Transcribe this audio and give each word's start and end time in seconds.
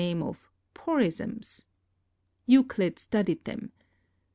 name 0.01 0.23
of 0.23 0.49
Porisms. 0.73 1.67
Euclid 2.47 2.97
studied 2.97 3.45
them. 3.45 3.71